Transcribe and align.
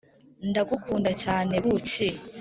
ndagukunda 0.49 1.11
cyane, 1.23 1.53
buki. 1.63 2.07